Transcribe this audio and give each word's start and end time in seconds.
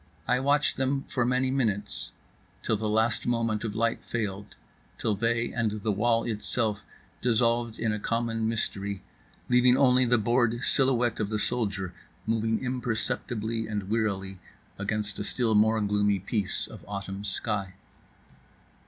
I 0.27 0.39
watched 0.39 0.77
them 0.77 1.03
for 1.03 1.25
many 1.27 1.51
minutes; 1.51 2.09
till 2.63 2.75
the 2.75 2.89
last 2.89 3.27
moment 3.27 3.63
of 3.63 3.75
light 3.75 4.03
failed; 4.03 4.55
till 4.97 5.13
they 5.13 5.51
and 5.53 5.69
the 5.69 5.91
wall 5.91 6.23
itself 6.23 6.83
dissolved 7.21 7.77
in 7.77 7.93
a 7.93 7.99
common 7.99 8.47
mystery, 8.49 9.03
leaving 9.47 9.77
only 9.77 10.05
the 10.05 10.17
bored 10.17 10.63
silhouette 10.63 11.19
of 11.19 11.29
the 11.29 11.37
soldier 11.37 11.93
moving 12.25 12.63
imperceptibly 12.63 13.67
and 13.67 13.91
wearily 13.91 14.39
against 14.79 15.19
a 15.19 15.23
still 15.23 15.53
more 15.53 15.79
gloomy 15.81 16.17
piece 16.17 16.65
of 16.65 16.83
autumn 16.87 17.23
sky. 17.23 17.75